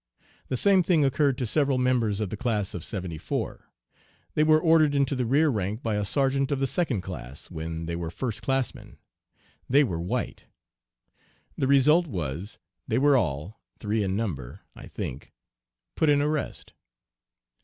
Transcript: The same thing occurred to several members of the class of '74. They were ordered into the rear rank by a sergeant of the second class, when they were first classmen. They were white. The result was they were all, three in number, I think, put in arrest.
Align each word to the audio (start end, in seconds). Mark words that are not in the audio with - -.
The 0.47 0.57
same 0.57 0.81
thing 0.81 1.05
occurred 1.05 1.37
to 1.37 1.45
several 1.45 1.77
members 1.77 2.19
of 2.19 2.31
the 2.31 2.35
class 2.35 2.73
of 2.73 2.83
'74. 2.83 3.69
They 4.33 4.43
were 4.43 4.59
ordered 4.59 4.95
into 4.95 5.15
the 5.15 5.27
rear 5.27 5.49
rank 5.49 5.83
by 5.83 5.93
a 5.93 6.05
sergeant 6.05 6.51
of 6.51 6.57
the 6.57 6.65
second 6.65 7.01
class, 7.01 7.51
when 7.51 7.85
they 7.85 7.95
were 7.95 8.09
first 8.09 8.41
classmen. 8.41 8.97
They 9.69 9.83
were 9.83 10.01
white. 10.01 10.45
The 11.55 11.67
result 11.67 12.07
was 12.07 12.57
they 12.87 12.97
were 12.97 13.15
all, 13.15 13.61
three 13.77 14.01
in 14.01 14.15
number, 14.15 14.61
I 14.75 14.87
think, 14.87 15.33
put 15.93 16.09
in 16.09 16.19
arrest. 16.19 16.73